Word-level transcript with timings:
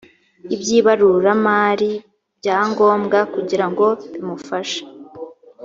by 0.59 0.67
ibaruramari 0.77 1.91
bya 2.39 2.57
ngombwa 2.69 3.17
kugira 3.33 3.65
ngo 3.71 3.87
bimufashe 4.11 4.81